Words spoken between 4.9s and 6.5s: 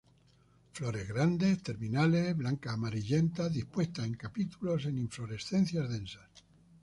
inflorescencias densas.